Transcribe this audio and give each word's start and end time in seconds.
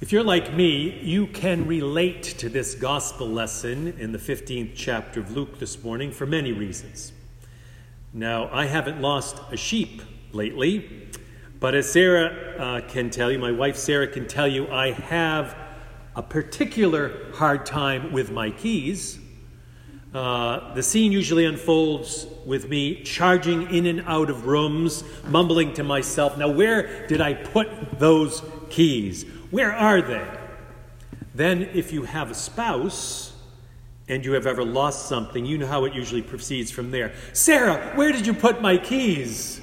If 0.00 0.12
you're 0.12 0.24
like 0.24 0.54
me, 0.54 0.98
you 1.02 1.26
can 1.26 1.66
relate 1.66 2.22
to 2.38 2.48
this 2.48 2.74
gospel 2.74 3.28
lesson 3.28 3.88
in 3.98 4.12
the 4.12 4.18
15th 4.18 4.72
chapter 4.74 5.20
of 5.20 5.36
Luke 5.36 5.58
this 5.58 5.84
morning 5.84 6.10
for 6.10 6.24
many 6.24 6.54
reasons. 6.54 7.12
Now, 8.14 8.48
I 8.50 8.64
haven't 8.64 9.02
lost 9.02 9.36
a 9.52 9.58
sheep 9.58 10.00
lately, 10.32 11.10
but 11.60 11.74
as 11.74 11.92
Sarah 11.92 12.56
uh, 12.58 12.80
can 12.88 13.10
tell 13.10 13.30
you, 13.30 13.38
my 13.38 13.52
wife 13.52 13.76
Sarah 13.76 14.08
can 14.08 14.26
tell 14.26 14.48
you, 14.48 14.72
I 14.72 14.92
have 14.92 15.54
a 16.16 16.22
particular 16.22 17.30
hard 17.34 17.66
time 17.66 18.10
with 18.10 18.30
my 18.30 18.52
keys. 18.52 19.18
Uh, 20.14 20.72
the 20.72 20.82
scene 20.82 21.12
usually 21.12 21.44
unfolds 21.44 22.26
with 22.46 22.70
me 22.70 23.02
charging 23.02 23.70
in 23.70 23.84
and 23.84 24.00
out 24.06 24.30
of 24.30 24.46
rooms, 24.46 25.04
mumbling 25.26 25.74
to 25.74 25.84
myself, 25.84 26.38
Now, 26.38 26.48
where 26.48 27.06
did 27.06 27.20
I 27.20 27.34
put 27.34 27.98
those 27.98 28.42
keys? 28.70 29.26
Where 29.50 29.72
are 29.72 30.00
they? 30.00 30.26
Then, 31.34 31.62
if 31.74 31.92
you 31.92 32.04
have 32.04 32.30
a 32.30 32.34
spouse 32.34 33.32
and 34.08 34.24
you 34.24 34.32
have 34.32 34.46
ever 34.46 34.64
lost 34.64 35.08
something, 35.08 35.46
you 35.46 35.58
know 35.58 35.66
how 35.66 35.84
it 35.84 35.94
usually 35.94 36.22
proceeds 36.22 36.70
from 36.70 36.90
there. 36.90 37.12
Sarah, 37.32 37.92
where 37.94 38.12
did 38.12 38.26
you 38.26 38.34
put 38.34 38.60
my 38.60 38.76
keys? 38.76 39.60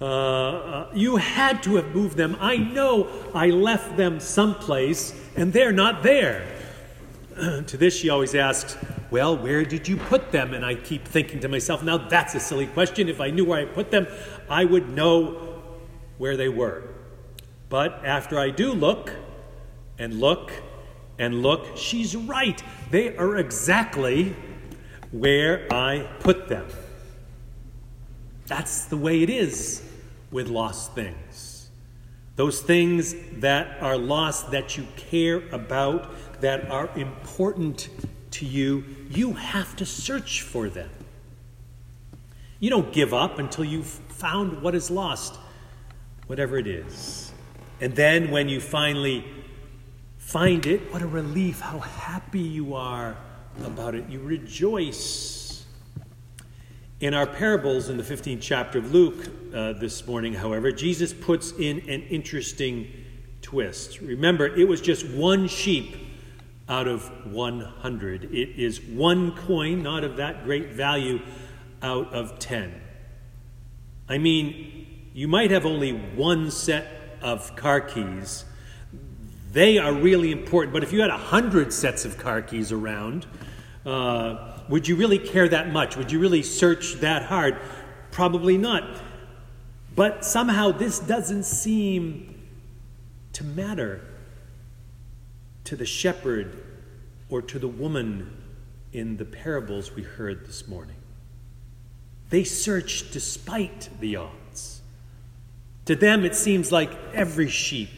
Uh, 0.00 0.04
uh, 0.04 0.90
you 0.94 1.16
had 1.16 1.62
to 1.64 1.76
have 1.76 1.94
moved 1.94 2.16
them. 2.16 2.36
I 2.40 2.56
know 2.56 3.08
I 3.34 3.50
left 3.50 3.96
them 3.96 4.20
someplace 4.20 5.14
and 5.36 5.52
they're 5.52 5.72
not 5.72 6.02
there. 6.02 6.46
to 7.66 7.76
this, 7.76 7.96
she 7.96 8.10
always 8.10 8.34
asks, 8.34 8.76
Well, 9.10 9.36
where 9.36 9.64
did 9.64 9.88
you 9.88 9.96
put 9.96 10.30
them? 10.30 10.54
And 10.54 10.64
I 10.64 10.74
keep 10.74 11.04
thinking 11.04 11.40
to 11.40 11.48
myself, 11.48 11.82
Now 11.82 11.98
that's 11.98 12.34
a 12.34 12.40
silly 12.40 12.66
question. 12.66 13.08
If 13.08 13.20
I 13.20 13.30
knew 13.30 13.44
where 13.44 13.60
I 13.60 13.64
put 13.64 13.90
them, 13.90 14.06
I 14.48 14.64
would 14.64 14.88
know 14.88 15.62
where 16.18 16.36
they 16.36 16.48
were. 16.48 16.93
But 17.68 18.04
after 18.04 18.38
I 18.38 18.50
do 18.50 18.72
look 18.72 19.12
and 19.98 20.20
look 20.20 20.52
and 21.18 21.42
look, 21.42 21.76
she's 21.76 22.16
right. 22.16 22.62
They 22.90 23.16
are 23.16 23.36
exactly 23.36 24.34
where 25.10 25.72
I 25.72 26.08
put 26.20 26.48
them. 26.48 26.66
That's 28.46 28.84
the 28.86 28.96
way 28.96 29.22
it 29.22 29.30
is 29.30 29.82
with 30.30 30.48
lost 30.48 30.94
things. 30.94 31.70
Those 32.36 32.60
things 32.60 33.14
that 33.38 33.80
are 33.80 33.96
lost, 33.96 34.50
that 34.50 34.76
you 34.76 34.86
care 34.96 35.48
about, 35.50 36.12
that 36.40 36.68
are 36.68 36.90
important 36.96 37.88
to 38.32 38.44
you, 38.44 38.84
you 39.08 39.34
have 39.34 39.76
to 39.76 39.86
search 39.86 40.42
for 40.42 40.68
them. 40.68 40.90
You 42.58 42.70
don't 42.70 42.92
give 42.92 43.14
up 43.14 43.38
until 43.38 43.64
you've 43.64 43.86
found 43.86 44.62
what 44.62 44.74
is 44.74 44.90
lost, 44.90 45.38
whatever 46.26 46.58
it 46.58 46.66
is. 46.66 47.23
And 47.84 47.94
then 47.94 48.30
when 48.30 48.48
you 48.48 48.62
finally 48.62 49.26
find 50.16 50.64
it, 50.64 50.90
what 50.90 51.02
a 51.02 51.06
relief, 51.06 51.60
how 51.60 51.80
happy 51.80 52.40
you 52.40 52.72
are 52.72 53.14
about 53.62 53.94
it. 53.94 54.08
You 54.08 54.20
rejoice. 54.20 55.66
In 57.00 57.12
our 57.12 57.26
parables 57.26 57.90
in 57.90 57.98
the 57.98 58.02
15th 58.02 58.40
chapter 58.40 58.78
of 58.78 58.94
Luke 58.94 59.26
uh, 59.52 59.74
this 59.74 60.06
morning, 60.06 60.32
however, 60.32 60.72
Jesus 60.72 61.12
puts 61.12 61.52
in 61.52 61.80
an 61.80 62.04
interesting 62.04 62.90
twist. 63.42 64.00
Remember, 64.00 64.46
it 64.46 64.66
was 64.66 64.80
just 64.80 65.06
one 65.06 65.46
sheep 65.46 65.94
out 66.70 66.88
of 66.88 67.02
100. 67.34 68.24
It 68.32 68.58
is 68.58 68.80
one 68.80 69.36
coin, 69.36 69.82
not 69.82 70.04
of 70.04 70.16
that 70.16 70.44
great 70.44 70.70
value, 70.70 71.20
out 71.82 72.14
of 72.14 72.38
10. 72.38 72.80
I 74.08 74.16
mean, 74.16 75.10
you 75.12 75.28
might 75.28 75.50
have 75.50 75.66
only 75.66 75.92
one 75.92 76.50
set 76.50 77.03
of 77.24 77.56
car 77.56 77.80
keys, 77.80 78.44
they 79.52 79.78
are 79.78 79.92
really 79.92 80.30
important. 80.30 80.74
But 80.74 80.84
if 80.84 80.92
you 80.92 81.00
had 81.00 81.10
a 81.10 81.16
hundred 81.16 81.72
sets 81.72 82.04
of 82.04 82.18
car 82.18 82.42
keys 82.42 82.70
around, 82.70 83.26
uh, 83.86 84.52
would 84.68 84.86
you 84.86 84.94
really 84.94 85.18
care 85.18 85.48
that 85.48 85.72
much? 85.72 85.96
Would 85.96 86.12
you 86.12 86.20
really 86.20 86.42
search 86.42 86.94
that 86.96 87.22
hard? 87.22 87.58
Probably 88.10 88.58
not. 88.58 88.84
But 89.96 90.24
somehow 90.24 90.70
this 90.72 90.98
doesn't 90.98 91.44
seem 91.44 92.42
to 93.32 93.44
matter 93.44 94.02
to 95.64 95.76
the 95.76 95.86
shepherd 95.86 96.62
or 97.30 97.40
to 97.42 97.58
the 97.58 97.68
woman 97.68 98.36
in 98.92 99.16
the 99.16 99.24
parables 99.24 99.92
we 99.92 100.02
heard 100.02 100.46
this 100.46 100.68
morning. 100.68 100.96
They 102.28 102.44
searched 102.44 103.12
despite 103.12 103.88
the 104.00 104.16
odds. 104.16 104.43
To 105.86 105.94
them, 105.94 106.24
it 106.24 106.34
seems 106.34 106.72
like 106.72 106.90
every 107.12 107.48
sheep, 107.48 107.90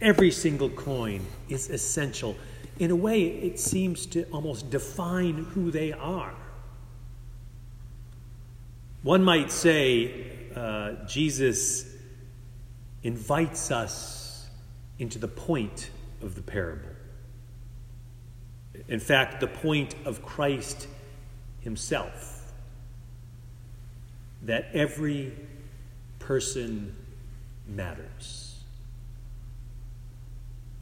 every 0.00 0.30
single 0.30 0.68
coin 0.68 1.26
is 1.48 1.70
essential. 1.70 2.36
In 2.78 2.90
a 2.90 2.96
way, 2.96 3.22
it 3.22 3.58
seems 3.58 4.06
to 4.06 4.24
almost 4.24 4.70
define 4.70 5.44
who 5.54 5.70
they 5.70 5.92
are. 5.92 6.34
One 9.02 9.24
might 9.24 9.50
say 9.50 10.26
uh, 10.54 10.92
Jesus 11.06 11.86
invites 13.02 13.70
us 13.70 14.46
into 14.98 15.18
the 15.18 15.28
point 15.28 15.90
of 16.20 16.34
the 16.34 16.42
parable. 16.42 16.90
In 18.88 19.00
fact, 19.00 19.40
the 19.40 19.46
point 19.46 19.94
of 20.04 20.22
Christ 20.22 20.86
himself. 21.60 22.52
That 24.42 24.68
every 24.74 25.32
person 26.20 26.96
matters. 27.66 28.62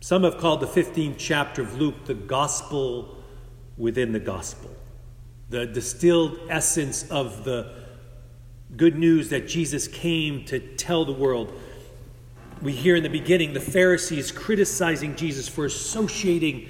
Some 0.00 0.24
have 0.24 0.38
called 0.38 0.60
the 0.60 0.66
15th 0.66 1.16
chapter 1.18 1.62
of 1.62 1.78
Luke 1.78 2.04
the 2.04 2.14
gospel 2.14 3.16
within 3.76 4.12
the 4.12 4.20
gospel, 4.20 4.70
the 5.48 5.66
distilled 5.66 6.38
essence 6.50 7.10
of 7.10 7.44
the 7.44 7.72
good 8.76 8.96
news 8.96 9.30
that 9.30 9.48
Jesus 9.48 9.88
came 9.88 10.44
to 10.46 10.58
tell 10.58 11.04
the 11.04 11.12
world. 11.12 11.52
We 12.60 12.72
hear 12.72 12.96
in 12.96 13.02
the 13.02 13.08
beginning 13.08 13.54
the 13.54 13.60
Pharisees 13.60 14.30
criticizing 14.30 15.16
Jesus 15.16 15.48
for 15.48 15.64
associating 15.64 16.68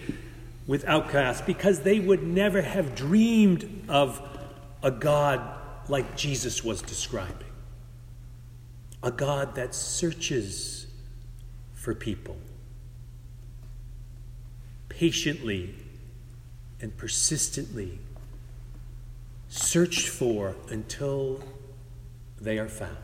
with 0.67 0.85
outcasts 0.85 1.43
because 1.43 1.81
they 1.81 1.99
would 1.99 2.23
never 2.23 2.63
have 2.63 2.95
dreamed 2.95 3.87
of 3.89 4.21
a 4.83 4.91
God 4.91 5.41
like 5.89 6.17
Jesus 6.17 6.63
was 6.63 6.83
describing 6.83 7.48
a 9.03 9.11
God 9.11 9.55
that 9.55 9.75
searches 9.75 10.87
for 11.75 11.95
people 11.95 12.37
patiently 14.89 15.75
and 16.81 16.97
persistently 16.97 18.01
searched 19.49 20.09
for 20.09 20.57
until 20.71 21.43
they 22.41 22.59
are 22.59 22.69
found. 22.69 22.97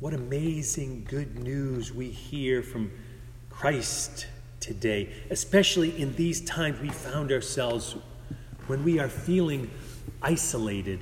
What 0.00 0.12
amazing 0.14 1.06
good 1.08 1.38
news 1.38 1.92
we 1.92 2.10
hear 2.10 2.62
from 2.62 2.90
Christ 3.48 4.26
today, 4.58 5.12
especially 5.30 6.00
in 6.00 6.14
these 6.16 6.40
times 6.40 6.80
we 6.80 6.88
found 6.88 7.30
ourselves 7.30 7.94
when 8.66 8.82
we 8.82 8.98
are 8.98 9.08
feeling 9.08 9.70
isolated 10.20 11.00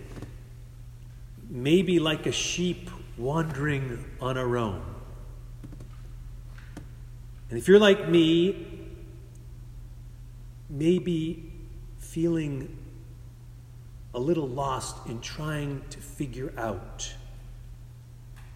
maybe 1.51 1.99
like 1.99 2.27
a 2.27 2.33
sheep 2.33 2.89
wandering 3.19 4.05
on 4.21 4.39
our 4.39 4.57
own. 4.57 4.83
And 7.51 7.59
if 7.59 7.67
you're 7.67 7.81
like 7.81 8.09
me, 8.09 8.89
maybe 10.71 11.53
feeling 11.99 12.77
a 14.15 14.21
little 14.21 14.49
lost 14.49 15.07
in 15.07 15.21
trying 15.21 15.83
to 15.91 15.99
figure 15.99 16.53
out 16.57 17.13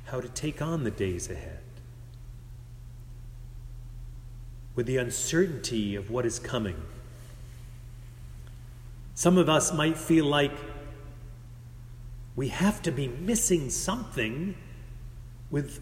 how 0.06 0.21
to 0.21 0.28
take 0.28 0.62
on 0.62 0.84
the 0.84 0.91
days 0.91 1.28
ahead. 1.28 1.59
With 4.76 4.87
the 4.87 4.97
uncertainty 4.97 5.97
of 5.97 6.11
what 6.11 6.25
is 6.25 6.38
coming. 6.38 6.76
Some 9.14 9.38
of 9.38 9.49
us 9.49 9.73
might 9.73 9.97
feel 9.97 10.25
like 10.25 10.52
we 12.36 12.48
have 12.48 12.82
to 12.82 12.90
be 12.90 13.08
missing 13.08 13.70
something 13.70 14.56
with 15.50 15.81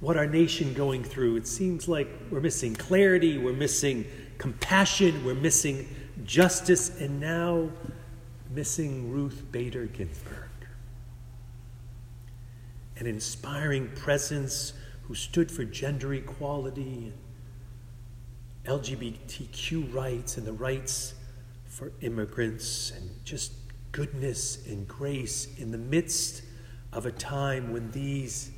what 0.00 0.16
our 0.16 0.26
nation 0.26 0.74
going 0.74 1.02
through. 1.04 1.36
It 1.36 1.46
seems 1.46 1.88
like 1.88 2.08
we're 2.30 2.40
missing 2.40 2.74
clarity, 2.74 3.38
we're 3.38 3.52
missing 3.52 4.04
compassion, 4.38 5.24
we're 5.24 5.34
missing 5.34 5.88
justice, 6.24 7.00
and 7.00 7.20
now 7.20 7.68
missing 8.50 9.10
Ruth 9.10 9.44
Bader 9.50 9.86
Ginsburg. 9.86 10.48
An 12.96 13.06
inspiring 13.06 13.88
presence 13.96 14.72
who 15.02 15.14
stood 15.14 15.50
for 15.50 15.64
gender 15.64 16.14
equality, 16.14 17.12
LGBTQ 18.66 19.92
rights, 19.92 20.36
and 20.36 20.46
the 20.46 20.52
rights 20.52 21.14
for 21.64 21.92
immigrants, 22.00 22.92
and 22.92 23.10
just 23.24 23.61
goodness 23.92 24.66
and 24.66 24.88
grace 24.88 25.48
in 25.58 25.70
the 25.70 25.78
midst 25.78 26.42
of 26.92 27.06
a 27.06 27.12
time 27.12 27.72
when 27.72 27.90
these 27.90 28.50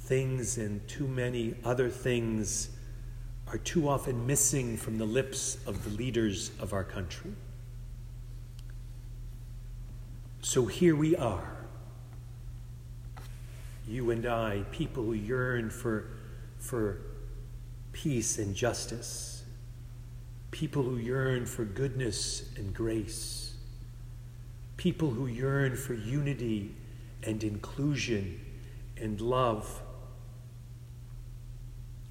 things 0.00 0.58
and 0.58 0.86
too 0.88 1.06
many 1.06 1.54
other 1.64 1.88
things 1.88 2.70
are 3.46 3.58
too 3.58 3.88
often 3.88 4.26
missing 4.26 4.76
from 4.76 4.98
the 4.98 5.04
lips 5.04 5.58
of 5.66 5.84
the 5.84 5.90
leaders 5.90 6.50
of 6.58 6.72
our 6.72 6.84
country. 6.84 7.32
So 10.40 10.66
here 10.66 10.96
we 10.96 11.14
are, 11.14 11.56
you 13.86 14.10
and 14.10 14.26
I, 14.26 14.64
people 14.72 15.04
who 15.04 15.12
yearn 15.12 15.70
for, 15.70 16.08
for 16.58 16.98
peace 17.92 18.38
and 18.38 18.54
justice, 18.54 19.44
people 20.50 20.82
who 20.82 20.96
yearn 20.96 21.46
for 21.46 21.64
goodness 21.64 22.50
and 22.56 22.74
grace, 22.74 23.51
people 24.82 25.10
who 25.10 25.28
yearn 25.28 25.76
for 25.76 25.94
unity 25.94 26.68
and 27.22 27.44
inclusion 27.44 28.40
and 28.96 29.20
love. 29.20 29.80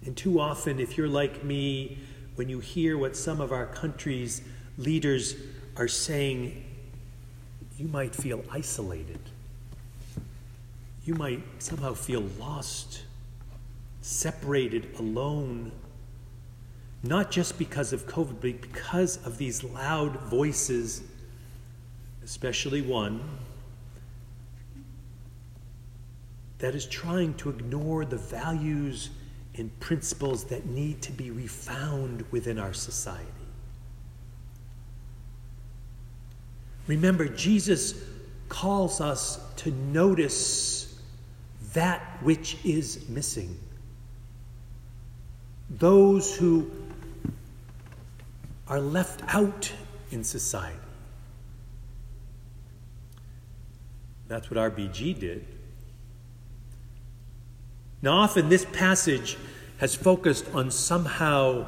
And 0.06 0.16
too 0.16 0.40
often, 0.40 0.80
if 0.80 0.98
you're 0.98 1.10
like 1.10 1.44
me, 1.44 1.98
when 2.36 2.48
you 2.48 2.62
hear 2.62 2.98
what 2.98 3.18
some 3.18 3.42
of 3.42 3.52
our 3.52 3.66
country's 3.66 4.42
leaders 4.78 5.36
are 5.76 5.90
saying, 5.90 6.64
you 7.78 7.90
might 7.90 8.16
feel 8.16 8.42
isolated. 8.50 9.20
You 11.04 11.16
might 11.16 11.44
somehow 11.60 11.94
feel 11.94 12.22
lost, 12.40 13.02
separated, 14.02 14.88
alone. 14.98 15.74
Not 17.04 17.32
just 17.32 17.60
because 17.60 17.92
of 17.92 18.08
COVID, 18.08 18.40
but 18.40 18.62
because 18.62 19.18
of 19.26 19.38
these 19.38 19.62
loud 19.62 20.16
voices, 20.22 21.04
especially 22.24 22.82
one 22.82 23.22
that 26.60 26.76
is 26.76 26.86
trying 26.86 27.34
to 27.34 27.50
ignore 27.50 28.06
the 28.06 28.18
values 28.18 29.10
and 29.56 29.78
principles 29.80 30.46
that 30.46 30.68
need 30.68 31.02
to 31.02 31.12
be 31.12 31.32
refound 31.32 32.24
within 32.32 32.60
our 32.60 32.74
society. 32.74 33.28
Remember, 36.88 37.28
Jesus 37.28 37.96
calls 38.48 39.02
us 39.02 39.40
to 39.58 39.72
notice 39.72 41.00
that 41.74 42.02
which 42.22 42.58
is 42.66 43.08
missing. 43.10 43.58
Those 45.70 46.36
who 46.36 46.70
are 48.68 48.80
left 48.82 49.22
out 49.34 49.72
in 50.12 50.24
society. 50.24 50.81
That's 54.32 54.50
what 54.50 54.58
RBG 54.58 55.20
did. 55.20 55.46
Now, 58.02 58.14
often 58.14 58.48
this 58.48 58.64
passage 58.64 59.38
has 59.80 59.94
focused 59.94 60.46
on 60.54 60.72
somehow 60.72 61.66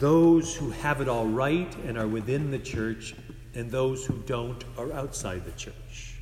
those 0.00 0.56
who 0.56 0.70
have 0.70 1.00
it 1.00 1.08
all 1.08 1.26
right 1.26 1.72
and 1.86 1.96
are 1.96 2.08
within 2.08 2.50
the 2.50 2.58
church, 2.58 3.14
and 3.54 3.70
those 3.70 4.04
who 4.04 4.14
don't 4.26 4.64
are 4.76 4.92
outside 4.92 5.44
the 5.44 5.52
church. 5.52 6.18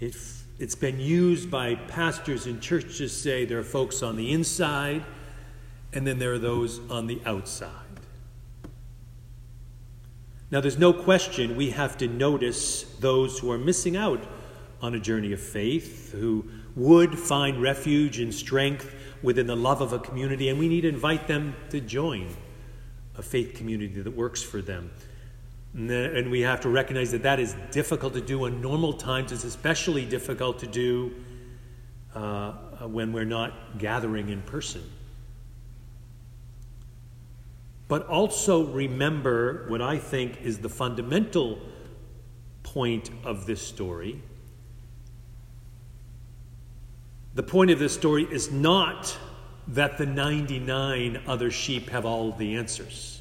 It, 0.00 0.16
it's 0.58 0.74
been 0.74 0.98
used 0.98 1.48
by 1.48 1.76
pastors 1.76 2.48
in 2.48 2.58
churches 2.58 2.98
to 2.98 3.08
say 3.08 3.44
there 3.44 3.60
are 3.60 3.62
folks 3.62 4.02
on 4.02 4.16
the 4.16 4.32
inside, 4.32 5.04
and 5.92 6.04
then 6.04 6.18
there 6.18 6.32
are 6.32 6.40
those 6.40 6.80
on 6.90 7.06
the 7.06 7.20
outside. 7.24 7.83
Now, 10.50 10.60
there's 10.60 10.78
no 10.78 10.92
question 10.92 11.56
we 11.56 11.70
have 11.70 11.98
to 11.98 12.08
notice 12.08 12.82
those 13.00 13.38
who 13.38 13.50
are 13.50 13.58
missing 13.58 13.96
out 13.96 14.22
on 14.82 14.94
a 14.94 15.00
journey 15.00 15.32
of 15.32 15.40
faith, 15.40 16.12
who 16.12 16.44
would 16.76 17.18
find 17.18 17.62
refuge 17.62 18.18
and 18.20 18.32
strength 18.32 18.94
within 19.22 19.46
the 19.46 19.56
love 19.56 19.80
of 19.80 19.92
a 19.92 19.98
community, 19.98 20.48
and 20.50 20.58
we 20.58 20.68
need 20.68 20.82
to 20.82 20.88
invite 20.88 21.26
them 21.26 21.56
to 21.70 21.80
join 21.80 22.28
a 23.16 23.22
faith 23.22 23.54
community 23.54 24.00
that 24.00 24.10
works 24.10 24.42
for 24.42 24.60
them. 24.60 24.90
And 25.74 26.30
we 26.30 26.42
have 26.42 26.60
to 26.60 26.68
recognize 26.68 27.10
that 27.12 27.22
that 27.22 27.40
is 27.40 27.56
difficult 27.70 28.12
to 28.12 28.20
do 28.20 28.44
in 28.44 28.60
normal 28.60 28.92
times. 28.92 29.32
It's 29.32 29.44
especially 29.44 30.04
difficult 30.04 30.58
to 30.60 30.66
do 30.66 31.14
uh, 32.14 32.52
when 32.86 33.12
we're 33.12 33.24
not 33.24 33.78
gathering 33.78 34.28
in 34.28 34.42
person. 34.42 34.82
But 37.86 38.06
also 38.06 38.64
remember 38.64 39.66
what 39.68 39.82
I 39.82 39.98
think 39.98 40.40
is 40.42 40.58
the 40.58 40.68
fundamental 40.68 41.58
point 42.62 43.10
of 43.24 43.46
this 43.46 43.60
story 43.60 44.22
the 47.34 47.42
point 47.42 47.72
of 47.72 47.80
this 47.80 47.92
story 47.92 48.24
is 48.30 48.52
not 48.52 49.16
that 49.68 49.98
the 49.98 50.06
99 50.06 51.20
other 51.26 51.50
sheep 51.50 51.90
have 51.90 52.06
all 52.06 52.30
the 52.30 52.54
answers. 52.54 53.20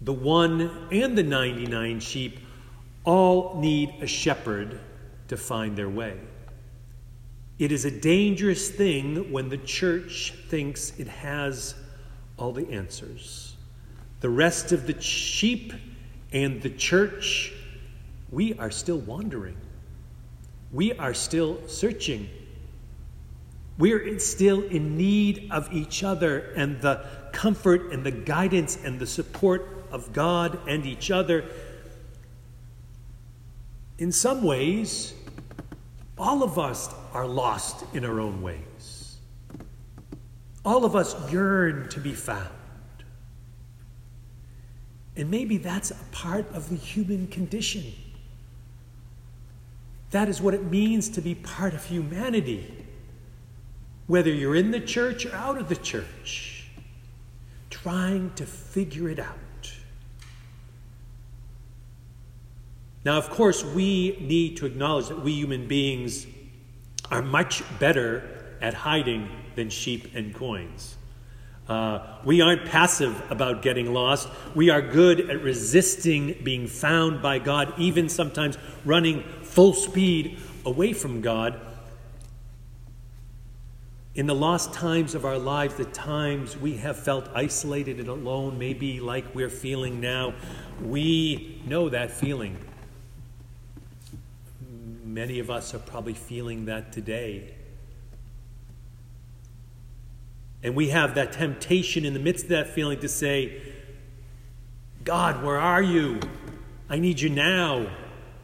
The 0.00 0.12
one 0.12 0.88
and 0.90 1.16
the 1.16 1.22
99 1.22 2.00
sheep 2.00 2.40
all 3.04 3.60
need 3.60 3.94
a 4.00 4.06
shepherd 4.06 4.80
to 5.28 5.36
find 5.36 5.76
their 5.76 5.88
way. 5.88 6.18
It 7.62 7.70
is 7.70 7.84
a 7.84 7.90
dangerous 7.90 8.70
thing 8.70 9.30
when 9.30 9.48
the 9.48 9.58
church 9.58 10.34
thinks 10.48 10.98
it 10.98 11.06
has 11.06 11.74
all 12.36 12.52
the 12.52 12.68
answers. 12.72 13.54
The 14.20 14.30
rest 14.30 14.72
of 14.72 14.86
the 14.86 15.00
sheep 15.00 15.72
and 16.32 16.60
the 16.60 16.70
church, 16.70 17.52
we 18.30 18.54
are 18.54 18.70
still 18.70 18.98
wandering 18.98 19.56
we 20.72 20.94
are 20.94 21.12
still 21.14 21.60
searching. 21.68 22.28
We're 23.78 24.18
still 24.18 24.62
in 24.62 24.96
need 24.96 25.48
of 25.50 25.72
each 25.72 26.02
other 26.02 26.52
and 26.56 26.80
the 26.80 27.04
comfort 27.32 27.92
and 27.92 28.04
the 28.04 28.10
guidance 28.10 28.78
and 28.82 28.98
the 28.98 29.06
support 29.06 29.86
of 29.90 30.12
God 30.12 30.58
and 30.66 30.86
each 30.86 31.10
other. 31.10 31.44
In 33.98 34.12
some 34.12 34.42
ways, 34.42 35.12
all 36.16 36.42
of 36.42 36.58
us 36.58 36.88
are 37.12 37.26
lost 37.26 37.84
in 37.94 38.04
our 38.04 38.20
own 38.20 38.42
ways. 38.42 39.16
All 40.64 40.84
of 40.84 40.96
us 40.96 41.14
yearn 41.32 41.88
to 41.90 42.00
be 42.00 42.12
found. 42.12 42.48
And 45.16 45.30
maybe 45.30 45.58
that's 45.58 45.90
a 45.90 46.04
part 46.10 46.50
of 46.54 46.70
the 46.70 46.76
human 46.76 47.26
condition. 47.26 47.92
That 50.10 50.28
is 50.28 50.40
what 50.40 50.54
it 50.54 50.64
means 50.64 51.08
to 51.10 51.20
be 51.20 51.34
part 51.34 51.74
of 51.74 51.84
humanity, 51.84 52.86
whether 54.06 54.30
you're 54.30 54.56
in 54.56 54.70
the 54.70 54.80
church 54.80 55.26
or 55.26 55.34
out 55.34 55.58
of 55.58 55.68
the 55.68 55.76
church, 55.76 56.68
trying 57.70 58.32
to 58.34 58.46
figure 58.46 59.08
it 59.08 59.18
out. 59.18 59.38
Now, 63.04 63.18
of 63.18 63.30
course, 63.30 63.64
we 63.64 64.16
need 64.20 64.58
to 64.58 64.66
acknowledge 64.66 65.08
that 65.08 65.20
we 65.22 65.32
human 65.32 65.66
beings 65.66 66.26
are 67.12 67.22
much 67.22 67.62
better 67.78 68.56
at 68.60 68.72
hiding 68.72 69.28
than 69.54 69.68
sheep 69.68 70.14
and 70.14 70.34
coins. 70.34 70.96
Uh, 71.68 72.18
we 72.24 72.40
aren't 72.40 72.64
passive 72.64 73.22
about 73.30 73.62
getting 73.62 73.92
lost. 73.92 74.28
We 74.54 74.70
are 74.70 74.82
good 74.82 75.30
at 75.30 75.42
resisting 75.42 76.36
being 76.42 76.66
found 76.66 77.22
by 77.22 77.38
God, 77.38 77.74
even 77.78 78.08
sometimes 78.08 78.58
running 78.84 79.22
full 79.42 79.74
speed 79.74 80.38
away 80.64 80.92
from 80.92 81.20
God. 81.20 81.60
In 84.14 84.26
the 84.26 84.34
lost 84.34 84.72
times 84.72 85.14
of 85.14 85.24
our 85.24 85.38
lives, 85.38 85.74
the 85.74 85.84
times 85.84 86.56
we 86.56 86.76
have 86.78 86.98
felt 86.98 87.28
isolated 87.34 88.00
and 88.00 88.08
alone, 88.08 88.58
maybe 88.58 89.00
like 89.00 89.34
we're 89.34 89.48
feeling 89.48 90.00
now, 90.00 90.34
we 90.82 91.62
know 91.66 91.88
that 91.88 92.10
feeling. 92.10 92.58
Many 95.12 95.40
of 95.40 95.50
us 95.50 95.74
are 95.74 95.78
probably 95.78 96.14
feeling 96.14 96.64
that 96.64 96.90
today. 96.90 97.54
And 100.62 100.74
we 100.74 100.88
have 100.88 101.16
that 101.16 101.32
temptation 101.32 102.06
in 102.06 102.14
the 102.14 102.18
midst 102.18 102.44
of 102.44 102.50
that 102.50 102.68
feeling 102.70 102.98
to 103.00 103.10
say, 103.10 103.60
God, 105.04 105.44
where 105.44 105.58
are 105.58 105.82
you? 105.82 106.18
I 106.88 106.98
need 106.98 107.20
you 107.20 107.28
now. 107.28 107.88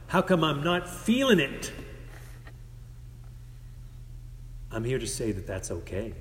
How 0.09 0.21
come 0.21 0.45
I'm 0.45 0.63
not 0.63 0.87
feeling 0.87 1.41
it? 1.41 1.73
I'm 4.71 4.85
here 4.85 4.99
to 4.99 5.07
say 5.07 5.33
that 5.33 5.47
that's 5.47 5.71
okay. 5.71 6.13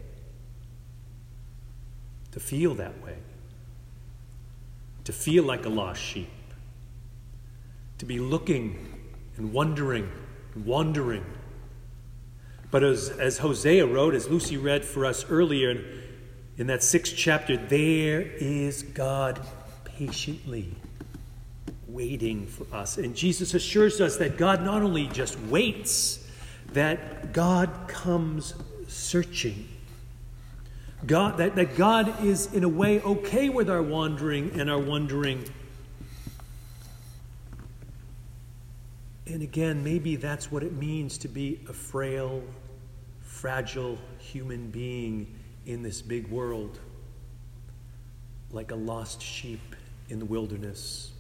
To 2.32 2.40
feel 2.40 2.74
that 2.76 3.04
way. 3.04 3.18
To 5.04 5.12
feel 5.12 5.44
like 5.44 5.66
a 5.66 5.70
lost 5.70 6.02
sheep. 6.02 6.30
To 7.98 8.06
be 8.06 8.20
looking 8.20 8.94
and 9.36 9.52
wondering 9.52 10.10
wandering. 10.66 11.26
But 12.70 12.84
as, 12.84 13.10
as 13.10 13.38
Hosea 13.38 13.86
wrote, 13.86 14.14
as 14.14 14.28
Lucy 14.28 14.58
read 14.58 14.84
for 14.84 15.06
us 15.06 15.26
earlier 15.30 15.84
in 16.58 16.68
that 16.68 16.84
sixth 16.84 17.16
chapter, 17.16 17.56
there 17.56 18.22
is 18.22 18.84
God 18.84 19.40
patiently 19.86 20.74
waiting 21.88 22.46
for 22.46 22.66
us. 22.76 22.98
And 22.98 23.16
Jesus 23.16 23.54
assures 23.54 24.02
us 24.02 24.18
that 24.18 24.38
God 24.38 24.64
not 24.64 24.82
only 24.82 25.08
just 25.08 25.40
waits, 25.42 26.28
that 26.74 27.34
God 27.34 27.72
comes 27.88 28.54
searching. 28.88 29.68
God, 31.06 31.38
that, 31.38 31.56
that 31.56 31.78
God 31.78 32.24
is, 32.24 32.54
in 32.54 32.64
a 32.64 32.70
way, 32.70 33.02
okay 33.02 33.50
with 33.50 33.70
our 33.70 33.82
wandering 33.82 34.60
and 34.60 34.70
our 34.70 34.80
wondering. 34.80 35.46
And 39.30 39.42
again, 39.42 39.84
maybe 39.84 40.16
that's 40.16 40.52
what 40.52 40.64
it 40.64 40.74
means 40.74 41.18
to 41.20 41.28
be 41.28 41.60
a 41.68 41.74
frail, 41.74 42.42
fragile 43.20 43.98
human 44.20 44.70
being 44.70 45.36
in 45.66 45.84
this 45.84 46.02
big 46.02 46.30
world, 46.30 46.80
like 48.52 48.72
a 48.72 48.76
lost 48.76 49.22
sheep 49.22 49.76
in 50.10 50.20
the 50.20 50.26
wilderness. 50.26 51.12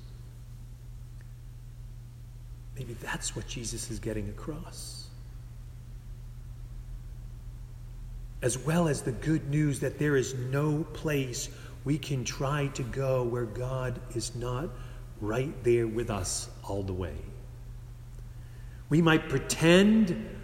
Maybe 2.78 2.94
that's 2.94 3.36
what 3.36 3.46
Jesus 3.46 3.92
is 3.92 4.00
getting 4.00 4.30
across. 4.30 5.08
As 8.42 8.58
well 8.58 8.88
as 8.88 9.02
the 9.02 9.12
good 9.12 9.50
news 9.50 9.82
that 9.82 10.00
there 10.00 10.16
is 10.16 10.34
no 10.34 10.86
place 10.94 11.50
we 11.84 11.98
can 11.98 12.24
try 12.24 12.68
to 12.68 12.84
go 12.84 13.24
where 13.24 13.46
God 13.46 14.00
is 14.16 14.34
not 14.36 14.70
right 15.20 15.54
there 15.64 15.88
with 15.88 16.10
us 16.10 16.50
all 16.64 16.84
the 16.84 16.94
way. 16.94 17.16
We 18.89 19.01
might 19.01 19.29
pretend 19.29 20.36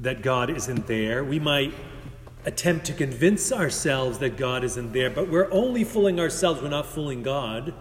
that 0.00 0.22
God 0.22 0.50
isn't 0.50 0.86
there. 0.86 1.24
We 1.24 1.38
might 1.40 1.72
attempt 2.44 2.86
to 2.86 2.92
convince 2.92 3.50
ourselves 3.50 4.18
that 4.18 4.36
God 4.36 4.62
isn't 4.62 4.92
there, 4.92 5.10
but 5.10 5.28
we're 5.28 5.50
only 5.50 5.82
fooling 5.84 6.20
ourselves, 6.20 6.62
we're 6.62 6.68
not 6.68 6.86
fooling 6.86 7.22
God. 7.22 7.74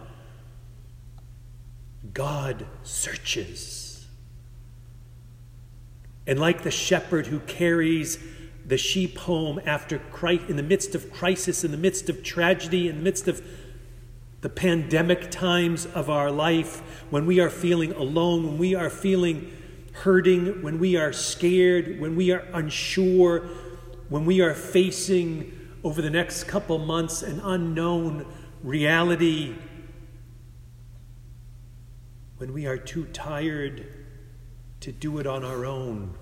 God 2.14 2.66
searches. 2.84 4.08
And 6.26 6.40
like 6.40 6.64
the 6.64 6.72
shepherd 6.72 7.28
who 7.28 7.40
carries 7.42 8.18
the 8.66 8.78
sheep 8.78 9.18
home 9.20 9.62
after 9.66 10.00
Christ, 10.00 10.50
in 10.50 10.56
the 10.56 10.64
midst 10.64 10.96
of 10.96 11.12
crisis, 11.12 11.64
in 11.64 11.70
the 11.70 11.78
midst 11.78 12.10
of 12.10 12.24
tragedy, 12.24 12.88
in 12.88 12.98
the 12.98 13.04
midst 13.04 13.28
of 13.28 13.46
the 14.42 14.50
pandemic 14.50 15.30
times 15.30 15.86
of 15.86 16.10
our 16.10 16.32
life, 16.32 17.04
when 17.12 17.28
we 17.28 17.40
are 17.40 17.50
feeling 17.50 17.92
alone, 17.94 18.48
when 18.48 18.58
we 18.58 18.74
are 18.74 18.90
feeling 18.90 19.52
hurting, 19.96 20.62
when 20.62 20.78
we 20.78 20.98
are 20.98 21.14
scared, 21.14 22.00
when 22.02 22.16
we 22.16 22.32
are 22.32 22.46
unsure, 22.54 23.48
when 24.10 24.26
we 24.26 24.42
are 24.42 24.54
facing 24.54 25.52
over 25.84 26.02
the 26.02 26.10
next 26.10 26.44
couple 26.44 26.78
months 26.78 27.24
an 27.24 27.40
unknown 27.40 28.26
reality, 28.62 29.56
when 32.38 32.52
we 32.52 32.66
are 32.66 32.78
too 32.78 33.06
tired 33.06 33.88
to 34.82 34.92
do 34.92 35.18
it 35.20 35.26
on 35.26 35.46
our 35.46 35.66
own, 35.66 36.14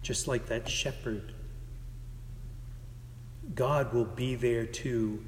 just 0.00 0.26
like 0.26 0.46
that 0.46 0.66
shepherd. 0.66 1.34
God 3.54 3.92
will 3.92 4.06
be 4.06 4.34
there 4.34 4.64
too, 4.64 5.22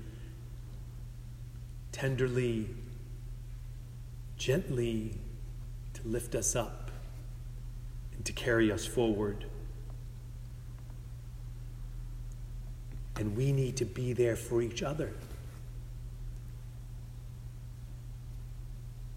tenderly, 1.93 2.71
gently 4.39 5.19
to 5.97 6.09
lift 6.09 6.35
us 6.35 6.55
up 6.55 6.91
and 8.15 8.25
to 8.25 8.33
carry 8.33 8.71
us 8.71 8.85
forward. 8.85 9.45
And 13.17 13.35
we 13.35 13.51
need 13.51 13.77
to 13.79 13.87
be 13.87 14.13
there 14.13 14.37
for 14.37 14.61
each 14.61 14.83
other. 14.83 15.13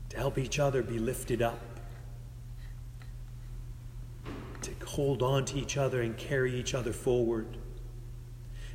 To 0.10 0.18
help 0.18 0.38
each 0.38 0.58
other 0.58 0.82
be 0.82 1.00
lifted 1.00 1.42
up. 1.42 1.60
To 4.62 4.72
hold 4.86 5.22
on 5.22 5.44
to 5.46 5.58
each 5.58 5.76
other 5.76 6.02
and 6.02 6.18
carry 6.18 6.56
each 6.56 6.74
other 6.74 6.94
forward. 6.94 7.58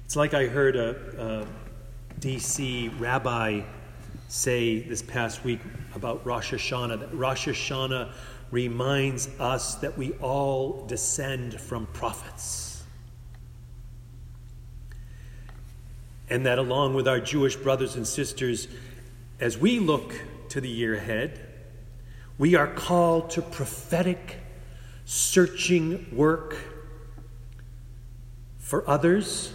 It's 0.05 0.15
like 0.15 0.35
I 0.35 0.47
heard 0.47 0.77
a, 0.77 1.47
a 1.47 2.21
DC 2.21 3.01
rabbi 3.01 3.63
say 4.35 4.81
this 4.81 5.01
past 5.01 5.45
week 5.45 5.61
about 5.95 6.27
Rosh 6.27 6.53
Hashanah 6.53 6.99
that 6.99 7.15
Rosh 7.15 7.47
Hashanah 7.47 8.11
reminds 8.51 9.29
us 9.39 9.77
that 9.77 9.97
we 9.97 10.11
all 10.15 10.85
descend 10.87 11.61
from 11.61 11.87
prophets. 11.87 12.83
And 16.29 16.45
that 16.47 16.59
along 16.59 16.95
with 16.95 17.07
our 17.07 17.21
Jewish 17.21 17.55
brothers 17.55 17.95
and 17.95 18.05
sisters, 18.05 18.67
as 19.39 19.57
we 19.57 19.79
look 19.79 20.21
to 20.49 20.61
the 20.61 20.69
year 20.69 20.97
ahead, 20.97 21.41
we 22.37 22.57
are 22.57 22.67
called 22.67 23.31
to 23.31 23.43
prophetic, 23.43 24.41
searching 25.05 26.09
work 26.11 26.57
for 28.59 28.89
others 28.91 29.53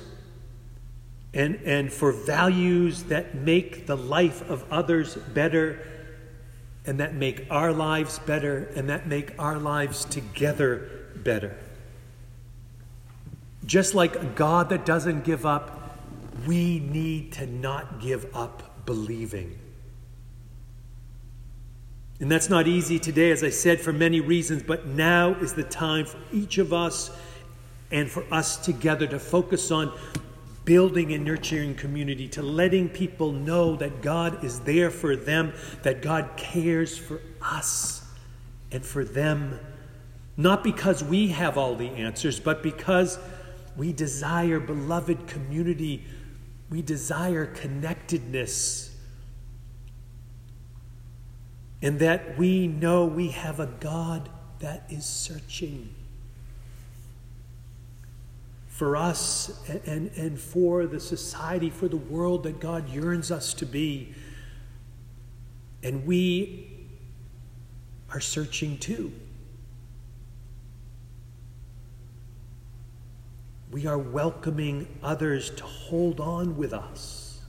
and, 1.34 1.56
and 1.64 1.92
for 1.92 2.12
values 2.12 3.04
that 3.04 3.36
make 3.36 3.86
the 3.86 3.96
life 3.96 4.48
of 4.50 4.64
others 4.72 5.16
better 5.16 5.86
and 6.86 7.00
that 7.00 7.14
make 7.14 7.46
our 7.52 7.72
lives 7.72 8.20
better 8.20 8.72
and 8.76 8.90
that 8.90 9.08
make 9.08 9.38
our 9.38 9.60
lives 9.60 10.06
together 10.06 10.90
better. 11.18 11.56
Just 13.66 13.94
like 13.94 14.16
a 14.16 14.26
God 14.26 14.70
that 14.70 14.86
doesn't 14.86 15.24
give 15.24 15.46
up, 15.46 16.00
we 16.48 16.80
need 16.80 17.34
to 17.34 17.46
not 17.46 18.00
give 18.00 18.26
up 18.36 18.86
believing. 18.86 19.60
And 22.20 22.30
that's 22.30 22.50
not 22.50 22.68
easy 22.68 22.98
today, 22.98 23.32
as 23.32 23.44
I 23.44 23.50
said, 23.50 23.80
for 23.80 23.94
many 23.94 24.20
reasons, 24.20 24.64
but 24.64 24.88
now 24.88 25.36
is 25.36 25.54
the 25.54 25.64
time 25.64 26.06
for 26.06 26.18
each 26.34 26.58
of 26.58 26.74
us 26.74 27.12
and 27.92 28.10
for 28.10 28.26
us 28.32 28.58
together 28.58 29.08
to 29.08 29.20
focus 29.20 29.72
on 29.72 29.94
building 30.70 31.12
and 31.14 31.26
nurturing 31.26 31.74
community, 31.74 32.28
to 32.28 32.44
letting 32.44 32.88
people 32.88 33.32
know 33.32 33.76
that 33.76 34.04
God 34.04 34.44
is 34.44 34.60
there 34.60 34.92
for 34.92 35.16
them, 35.16 35.52
that 35.82 36.04
God 36.04 36.30
cares 36.38 36.96
for 36.96 37.20
us 37.42 38.08
and 38.72 38.86
for 38.86 39.04
them, 39.04 39.60
not 40.38 40.64
because 40.64 41.04
we 41.04 41.30
have 41.30 41.58
all 41.58 41.74
the 41.74 41.90
answers, 41.90 42.40
but 42.40 42.62
because 42.62 43.18
we 43.76 43.92
desire 43.92 44.60
beloved 44.60 45.26
community, 45.26 46.06
we 46.70 46.84
desire 46.84 47.48
connectedness, 47.48 48.96
and 51.82 51.98
that 51.98 52.38
we 52.38 52.68
know 52.68 53.06
we 53.06 53.30
have 53.30 53.60
a 53.60 53.66
God 53.66 54.30
that 54.60 54.84
is 54.88 55.04
searching 55.04 55.96
for 58.80 58.96
us 58.96 59.60
and, 59.86 60.10
and 60.16 60.40
for 60.40 60.88
the 60.88 61.02
society, 61.02 61.70
for 61.70 61.90
the 61.90 61.98
world 61.98 62.44
that 62.44 62.62
God 62.62 62.88
yearns 62.88 63.30
us 63.30 63.54
to 63.56 63.66
be. 63.66 64.14
And 65.84 66.06
we 66.06 66.88
are 68.10 68.22
searching 68.22 68.78
too. 68.78 69.12
We 73.70 73.86
are 73.86 73.98
welcoming 73.98 74.88
others 75.04 75.50
to 75.50 75.66
hold 75.66 76.22
on 76.22 76.56
with 76.56 76.72
us, 76.72 77.42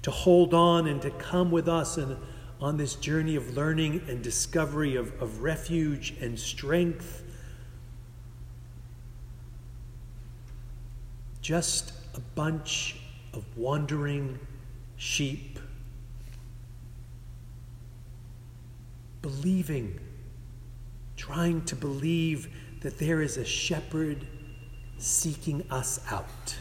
to 0.00 0.10
hold 0.10 0.54
on 0.54 0.86
and 0.86 1.02
to 1.02 1.10
come 1.10 1.50
with 1.50 1.68
us 1.68 1.98
and 1.98 2.16
on 2.58 2.78
this 2.78 2.94
journey 2.94 3.36
of 3.36 3.54
learning 3.54 4.00
and 4.08 4.22
discovery 4.22 4.96
of, 4.96 5.12
of 5.20 5.42
refuge 5.42 6.14
and 6.22 6.40
strength 6.40 7.22
just 11.46 11.92
a 12.16 12.20
bunch 12.34 12.96
of 13.32 13.44
wandering 13.56 14.36
sheep, 14.96 15.60
believing, 19.22 19.96
trying 21.16 21.64
to 21.64 21.76
believe 21.76 22.48
that 22.80 22.98
there 22.98 23.22
is 23.22 23.36
a 23.36 23.44
shepherd 23.44 24.26
seeking 24.98 25.64
us 25.70 26.00
out, 26.10 26.56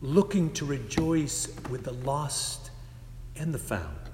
looking 0.00 0.50
to 0.54 0.64
rejoice 0.64 1.48
with 1.68 1.84
the 1.84 1.92
lost 1.92 2.70
and 3.36 3.52
the 3.52 3.58
found, 3.58 4.08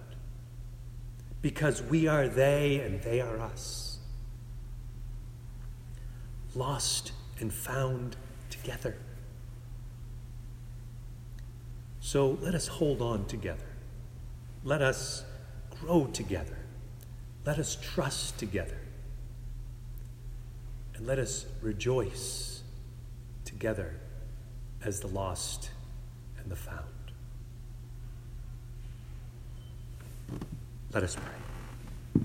because 1.41 1.83
we 1.85 2.09
are 2.09 2.27
they 2.27 2.81
and 2.81 3.01
they 3.03 3.21
are 3.21 3.39
us. 3.39 4.01
Lost 6.57 7.13
and 7.41 7.53
found 7.53 8.17
together. 8.51 8.97
So 12.01 12.39
let 12.41 12.55
us 12.55 12.67
hold 12.69 13.03
on 13.03 13.27
together. 13.27 13.67
Let 14.65 14.83
us 14.83 15.25
grow 15.81 16.07
together. 16.07 16.59
Let 17.45 17.59
us 17.59 17.77
trust 17.81 18.39
together. 18.39 18.79
And 20.95 21.07
let 21.07 21.19
us 21.19 21.47
rejoice 21.63 22.63
together 23.45 23.95
as 24.85 25.01
the 25.01 25.07
lost 25.09 25.71
and 26.39 26.51
the 26.51 26.57
found. 26.57 26.85
Let 30.93 31.03
us 31.03 31.17
pray. 31.17 32.23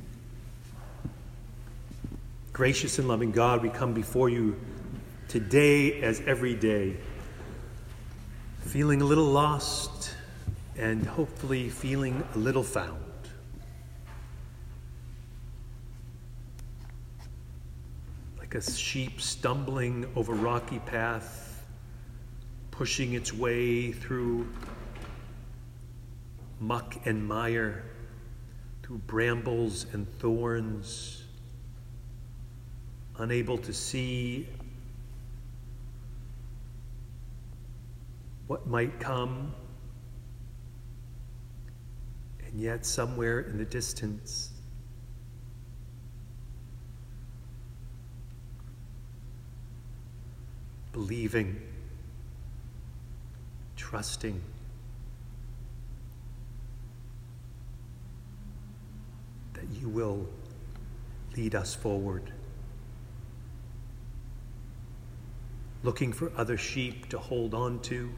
Gracious 2.54 3.00
and 3.00 3.08
loving 3.08 3.32
God, 3.32 3.62
we 3.62 3.70
come 3.70 3.94
before 3.94 4.30
you 4.30 4.56
today 5.28 6.02
as 6.02 6.22
every 6.22 6.56
day, 6.56 6.98
feeling 8.62 9.02
a 9.02 9.06
little 9.06 9.26
lost 9.26 10.16
and 10.78 11.06
hopefully 11.06 11.70
feeling 11.70 12.24
a 12.36 12.38
little 12.38 12.64
found. 12.64 13.00
Like 18.40 18.56
a 18.56 18.62
sheep 18.62 19.22
stumbling 19.22 20.06
over 20.16 20.34
rocky 20.34 20.80
path, 20.80 21.64
pushing 22.72 23.14
its 23.14 23.34
way 23.34 23.92
through 23.92 24.48
muck 26.60 26.96
and 27.06 27.28
mire, 27.28 27.84
through 28.82 28.98
brambles 29.00 29.86
and 29.94 30.08
thorns, 30.20 31.24
unable 33.18 33.58
to 33.58 33.74
see 33.74 34.48
what 38.54 38.68
might 38.68 39.00
come. 39.00 39.52
And 42.46 42.62
yet, 42.62 42.86
somewhere 42.86 43.40
in 43.40 43.58
the 43.58 43.66
distance, 43.66 44.52
believing, 50.92 51.60
trusting, 53.76 54.40
that 59.54 59.66
you 59.82 59.90
will 59.90 60.28
lead 61.36 61.56
us 61.56 61.74
forward. 61.74 62.32
Looking 65.82 66.14
for 66.14 66.32
other 66.38 66.56
sheep 66.56 67.10
to 67.10 67.18
hold 67.18 67.56
on 67.56 67.80
to 67.80 68.12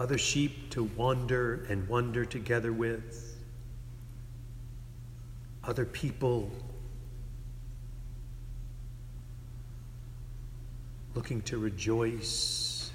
other 0.00 0.16
sheep 0.16 0.70
to 0.70 0.84
wander 0.96 1.66
and 1.68 1.86
wander 1.86 2.24
together 2.24 2.72
with, 2.72 3.36
other 5.62 5.84
people 5.84 6.50
looking 11.14 11.42
to 11.42 11.58
rejoice 11.58 12.90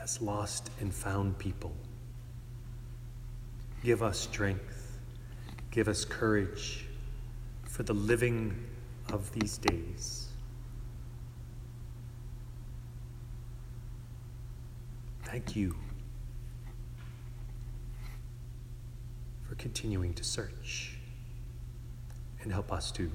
as 0.00 0.22
lost 0.22 0.70
and 0.78 0.94
found 0.94 1.36
people. 1.36 1.74
Give 3.82 4.00
us 4.00 4.20
strength, 4.20 4.96
give 5.72 5.88
us 5.88 6.04
courage 6.04 6.86
for 7.64 7.82
the 7.82 7.94
living 7.94 8.64
of 9.12 9.32
these 9.32 9.58
days. 9.58 10.28
Thank 15.34 15.56
you 15.56 15.74
for 19.48 19.56
continuing 19.56 20.14
to 20.14 20.22
search 20.22 20.96
and 22.40 22.52
help 22.52 22.72
us 22.72 22.92
to 22.92 23.10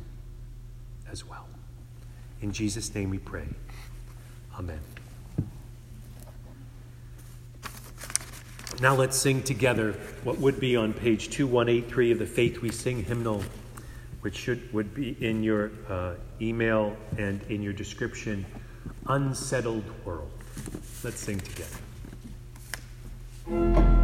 as 1.10 1.26
well. 1.26 1.48
In 2.42 2.52
Jesus' 2.52 2.94
name 2.94 3.10
we 3.10 3.20
pray. 3.20 3.48
Amen. 4.58 4.82
Now 8.82 8.96
let's 8.96 9.16
sing 9.16 9.42
together 9.42 9.94
what 10.26 10.40
would 10.40 10.60
be 10.60 10.76
on 10.76 10.92
page 10.92 11.30
2183 11.30 12.12
of 12.12 12.20
the 12.20 12.26
Faith 12.26 12.62
We 12.62 12.70
Sing 12.70 13.02
hymnal, 13.02 13.46
which 14.20 14.36
should, 14.36 14.74
would 14.74 14.94
be 14.94 15.16
in 15.26 15.42
your 15.42 15.72
uh, 15.88 16.16
email 16.42 16.98
and 17.18 17.42
in 17.44 17.64
your 17.64 17.72
description 17.72 18.46
Unsettled 19.08 19.86
World. 20.04 20.32
Let's 21.02 21.22
sing 21.22 21.40
together. 21.40 21.78
Thank 23.50 23.78
you. 23.78 23.99